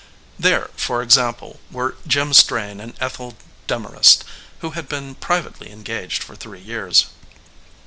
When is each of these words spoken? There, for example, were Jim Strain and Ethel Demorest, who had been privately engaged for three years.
There, 0.39 0.71
for 0.77 1.03
example, 1.03 1.59
were 1.69 1.93
Jim 2.07 2.33
Strain 2.33 2.79
and 2.79 2.95
Ethel 2.99 3.37
Demorest, 3.67 4.23
who 4.61 4.71
had 4.71 4.89
been 4.89 5.13
privately 5.13 5.69
engaged 5.69 6.23
for 6.23 6.35
three 6.35 6.59
years. 6.59 7.05